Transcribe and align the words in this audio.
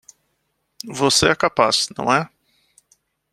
Você 0.83 1.27
é 1.29 1.35
capaz, 1.35 1.87
não 1.95 2.11
é? 2.11 2.27